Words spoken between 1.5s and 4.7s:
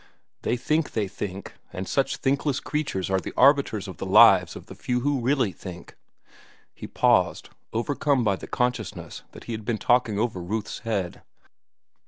and such thinkless creatures are the arbiters of the lives of